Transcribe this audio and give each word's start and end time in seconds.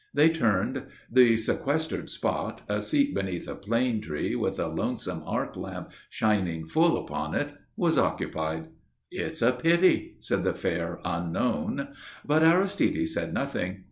They 0.15 0.29
turned. 0.29 0.85
The 1.11 1.37
sequestered 1.37 2.09
spot, 2.09 2.63
a 2.67 2.81
seat 2.81 3.13
beneath 3.13 3.47
a 3.47 3.53
plane 3.53 4.01
tree, 4.01 4.35
with 4.35 4.59
a 4.59 4.65
lonesome 4.65 5.21
arc 5.27 5.55
lamp 5.55 5.91
shining 6.09 6.65
full 6.65 6.97
upon 6.97 7.35
it, 7.35 7.53
was 7.77 7.99
occupied. 7.99 8.69
"It's 9.11 9.43
a 9.43 9.51
pity!" 9.51 10.15
said 10.19 10.43
the 10.43 10.55
fair 10.55 10.99
unknown. 11.05 11.89
But 12.25 12.41
Aristide 12.41 13.09
said 13.09 13.31
nothing. 13.31 13.77